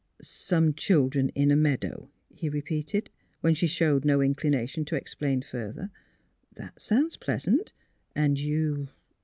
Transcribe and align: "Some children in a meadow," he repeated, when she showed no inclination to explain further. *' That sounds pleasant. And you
"Some 0.23 0.73
children 0.73 1.29
in 1.35 1.51
a 1.51 1.55
meadow," 1.55 2.09
he 2.31 2.49
repeated, 2.49 3.11
when 3.41 3.53
she 3.53 3.67
showed 3.67 4.03
no 4.03 4.19
inclination 4.19 4.83
to 4.85 4.95
explain 4.95 5.43
further. 5.43 5.91
*' 6.23 6.53
That 6.55 6.81
sounds 6.81 7.17
pleasant. 7.17 7.71
And 8.15 8.39
you 8.39 8.87